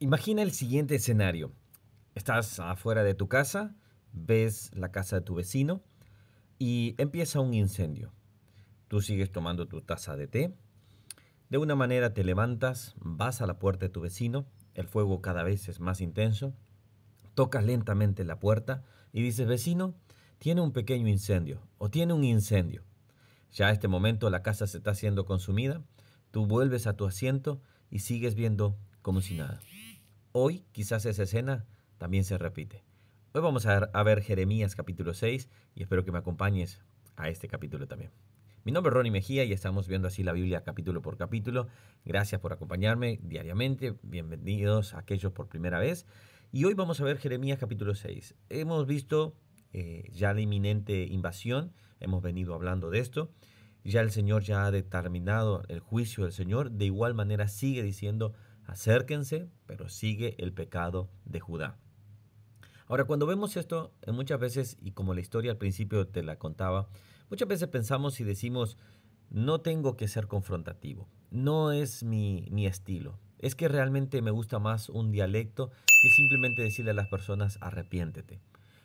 [0.00, 1.50] Imagina el siguiente escenario.
[2.14, 3.74] Estás afuera de tu casa,
[4.12, 5.82] ves la casa de tu vecino
[6.56, 8.12] y empieza un incendio.
[8.86, 10.54] Tú sigues tomando tu taza de té.
[11.48, 15.42] De una manera te levantas, vas a la puerta de tu vecino, el fuego cada
[15.42, 16.54] vez es más intenso,
[17.34, 19.96] tocas lentamente la puerta y dices, vecino,
[20.38, 22.84] tiene un pequeño incendio o tiene un incendio.
[23.50, 25.82] Ya a este momento la casa se está siendo consumida,
[26.30, 27.60] tú vuelves a tu asiento
[27.90, 29.60] y sigues viendo como si nada.
[30.40, 31.66] Hoy quizás esa escena
[31.96, 32.84] también se repite.
[33.32, 36.80] Hoy vamos a ver, Jeremías capítulo 6 y espero que me acompañes
[37.16, 38.12] a este capítulo también.
[38.62, 41.66] Mi nombre es Ronnie Mejía y estamos viendo así la Biblia capítulo por capítulo.
[42.04, 43.96] Gracias por acompañarme diariamente.
[44.04, 46.06] Bienvenidos a aquellos por primera vez.
[46.52, 48.36] Y hoy vamos a ver Jeremías capítulo 6.
[48.48, 49.34] Hemos visto
[49.72, 53.32] eh, ya la inminente invasión, hemos venido hablando de esto.
[53.82, 56.70] Ya el Señor ya ha determinado el juicio del Señor.
[56.70, 58.34] De igual manera sigue diciendo
[58.68, 61.78] acérquense, pero sigue el pecado de Judá.
[62.86, 66.88] Ahora, cuando vemos esto, muchas veces, y como la historia al principio te la contaba,
[67.30, 68.76] muchas veces pensamos y decimos,
[69.30, 73.18] no tengo que ser confrontativo, no es mi, mi estilo.
[73.38, 78.40] Es que realmente me gusta más un dialecto que simplemente decirle a las personas arrepiéntete.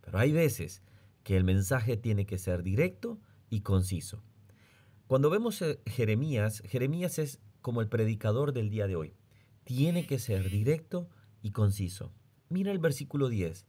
[0.00, 0.82] Pero hay veces
[1.22, 4.22] que el mensaje tiene que ser directo y conciso.
[5.06, 9.17] Cuando vemos Jeremías, Jeremías es como el predicador del día de hoy
[9.68, 11.10] tiene que ser directo
[11.42, 12.10] y conciso.
[12.48, 13.66] Mira el versículo 10.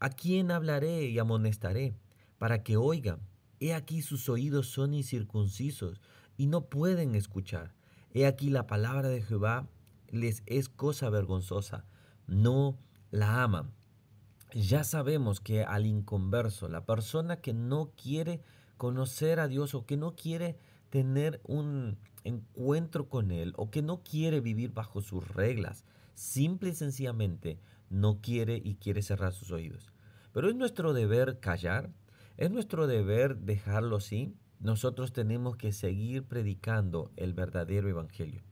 [0.00, 1.94] ¿A quién hablaré y amonestaré
[2.38, 3.20] para que oigan?
[3.60, 6.00] He aquí sus oídos son incircuncisos
[6.38, 7.74] y no pueden escuchar.
[8.14, 9.68] He aquí la palabra de Jehová
[10.08, 11.84] les es cosa vergonzosa.
[12.26, 12.78] No
[13.10, 13.74] la aman.
[14.54, 18.40] Ya sabemos que al inconverso, la persona que no quiere
[18.78, 20.56] conocer a Dios o que no quiere
[20.88, 26.74] tener un encuentro con Él o que no quiere vivir bajo sus reglas, simple y
[26.74, 27.58] sencillamente
[27.90, 29.92] no quiere y quiere cerrar sus oídos.
[30.32, 31.92] Pero es nuestro deber callar,
[32.36, 34.34] es nuestro deber dejarlo así.
[34.58, 38.42] Nosotros tenemos que seguir predicando el verdadero evangelio.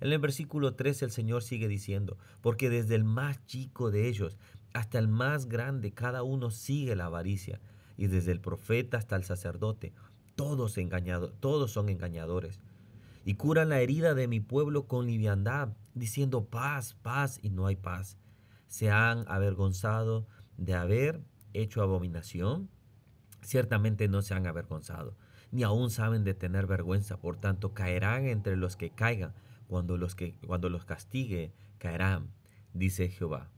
[0.00, 4.38] En el versículo 3 el Señor sigue diciendo, porque desde el más chico de ellos
[4.72, 7.60] hasta el más grande, cada uno sigue la avaricia,
[7.96, 9.92] y desde el profeta hasta el sacerdote,
[10.36, 10.76] todos
[11.40, 12.60] todos son engañadores.
[13.28, 17.76] Y curan la herida de mi pueblo con liviandad, diciendo paz, paz, y no hay
[17.76, 18.16] paz.
[18.68, 21.20] Se han avergonzado de haber
[21.52, 22.70] hecho abominación.
[23.42, 25.14] Ciertamente no se han avergonzado,
[25.50, 29.34] ni aún saben de tener vergüenza, por tanto caerán entre los que caigan,
[29.66, 32.30] cuando los que cuando los castigue caerán,
[32.72, 33.50] dice Jehová.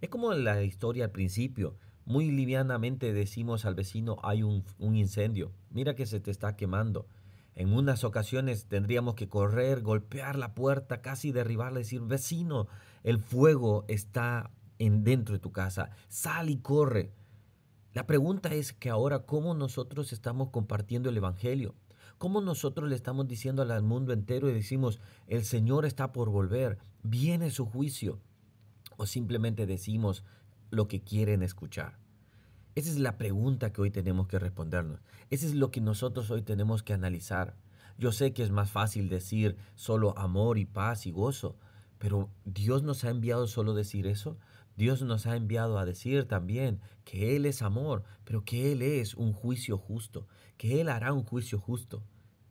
[0.00, 5.96] Es como la historia al principio, muy livianamente decimos al vecino hay un, incendio, mira
[5.96, 7.08] que se te está quemando.
[7.56, 12.68] En unas ocasiones tendríamos que correr, golpear la puerta, casi derribarla, decir, vecino,
[13.02, 17.14] el fuego está en dentro de tu casa, sal y corre.
[17.94, 21.74] La pregunta es que ahora cómo nosotros estamos compartiendo el Evangelio,
[22.18, 26.76] cómo nosotros le estamos diciendo al mundo entero y decimos, el Señor está por volver,
[27.02, 28.20] viene su juicio,
[28.98, 30.24] o simplemente decimos,
[30.70, 31.96] lo que quieren escuchar?
[32.76, 35.00] Esa es la pregunta que hoy tenemos que respondernos.
[35.30, 37.56] Ese es lo que nosotros hoy tenemos que analizar.
[37.96, 41.56] Yo sé que es más fácil decir solo amor y paz y gozo,
[41.96, 44.36] pero Dios nos ha enviado solo decir eso.
[44.76, 49.14] Dios nos ha enviado a decir también que Él es amor, pero que Él es
[49.14, 50.26] un juicio justo,
[50.58, 52.02] que Él hará un juicio justo.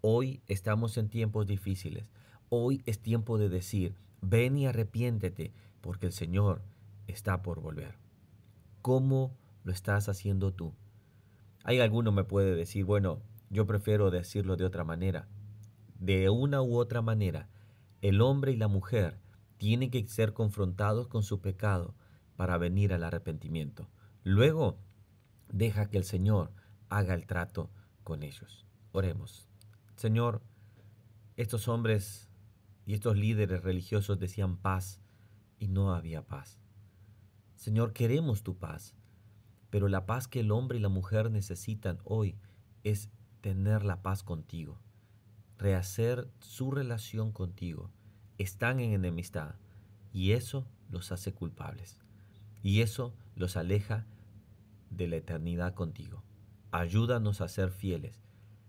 [0.01, 2.05] Hoy estamos en tiempos difíciles.
[2.49, 6.63] Hoy es tiempo de decir, ven y arrepiéntete, porque el Señor
[7.05, 7.99] está por volver.
[8.81, 10.73] ¿Cómo lo estás haciendo tú?
[11.65, 15.27] Hay alguno me puede decir, bueno, yo prefiero decirlo de otra manera.
[15.99, 17.49] De una u otra manera,
[18.01, 19.19] el hombre y la mujer
[19.57, 21.95] tienen que ser confrontados con su pecado
[22.35, 23.89] para venir al arrepentimiento.
[24.23, 24.77] Luego,
[25.51, 26.51] deja que el Señor
[26.89, 27.71] haga el trato
[28.03, 28.65] con ellos.
[28.91, 29.49] Oremos.
[29.95, 30.41] Señor,
[31.35, 32.29] estos hombres
[32.85, 35.01] y estos líderes religiosos decían paz
[35.57, 36.59] y no había paz.
[37.55, 38.95] Señor, queremos tu paz,
[39.69, 42.37] pero la paz que el hombre y la mujer necesitan hoy
[42.83, 43.09] es
[43.41, 44.79] tener la paz contigo,
[45.57, 47.91] rehacer su relación contigo.
[48.37, 49.55] Están en enemistad
[50.11, 51.99] y eso los hace culpables
[52.63, 54.07] y eso los aleja
[54.89, 56.23] de la eternidad contigo.
[56.71, 58.23] Ayúdanos a ser fieles.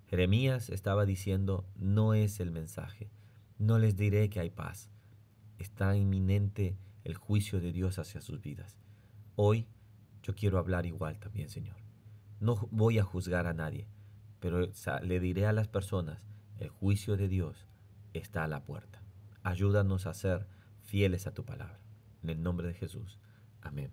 [0.08, 3.10] Jeremías estaba diciendo, no es el mensaje,
[3.58, 4.90] no les diré que hay paz.
[5.58, 8.76] Está inminente el juicio de Dios hacia sus vidas.
[9.34, 9.66] Hoy
[10.26, 11.76] yo quiero hablar igual también, Señor.
[12.40, 13.87] No voy a juzgar a nadie,
[14.40, 14.69] pero
[15.02, 16.20] le diré a las personas,
[16.58, 17.69] el juicio de Dios
[18.12, 19.00] está a la puerta.
[19.44, 20.49] Ayúdanos a ser
[20.82, 21.78] fieles a tu palabra.
[22.25, 23.20] En el nombre de Jesús.
[23.61, 23.93] Amén.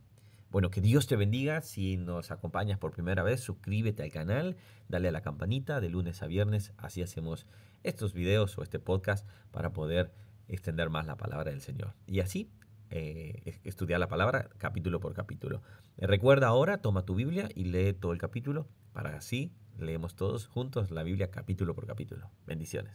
[0.50, 1.62] Bueno, que Dios te bendiga.
[1.62, 4.57] Si nos acompañas por primera vez, suscríbete al canal,
[4.88, 6.74] dale a la campanita de lunes a viernes.
[6.77, 7.45] Así hacemos
[7.83, 10.12] estos videos o este podcast para poder
[10.47, 11.94] extender más la palabra del Señor.
[12.07, 12.51] Y así
[12.95, 15.63] eh, estudiar la palabra capítulo por capítulo.
[15.97, 20.45] Eh, recuerda ahora, toma tu Biblia y lee todo el capítulo para así leemos todos
[20.45, 22.29] juntos la Biblia capítulo por capítulo.
[22.45, 22.93] Bendiciones.